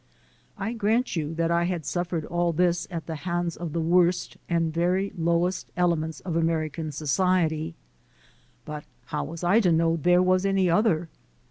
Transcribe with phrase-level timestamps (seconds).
[0.57, 4.35] I grant you that I had suffered all this at the hands of the worst
[4.49, 7.75] and very lowest elements of American society,
[8.65, 11.07] but how was I to know there was any other?